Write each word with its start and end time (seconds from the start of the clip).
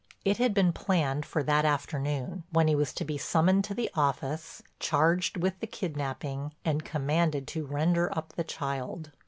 It 0.25 0.37
had 0.37 0.55
been 0.55 0.73
planned 0.73 1.27
for 1.27 1.43
that 1.43 1.63
afternoon, 1.63 2.43
when 2.49 2.67
he 2.67 2.73
was 2.73 2.91
to 2.93 3.05
be 3.05 3.19
summoned 3.19 3.63
to 3.65 3.75
the 3.75 3.91
office, 3.93 4.63
charged 4.79 5.37
with 5.37 5.59
the 5.59 5.67
kidnaping 5.67 6.55
and 6.65 6.83
commanded 6.83 7.45
to 7.49 7.67
render 7.67 8.09
up 8.17 8.33
the 8.33 8.43
child. 8.43 9.11